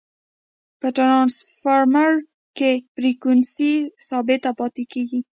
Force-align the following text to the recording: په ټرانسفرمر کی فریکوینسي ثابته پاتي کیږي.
په 0.79 0.87
ټرانسفرمر 0.97 2.11
کی 2.57 2.71
فریکوینسي 2.93 3.73
ثابته 4.07 4.51
پاتي 4.59 4.83
کیږي. 4.93 5.19